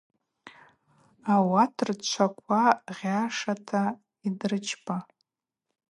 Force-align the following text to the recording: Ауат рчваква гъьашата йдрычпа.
Ауат 1.33 1.75
рчваква 1.87 2.63
гъьашата 2.99 3.81
йдрычпа. 4.27 4.97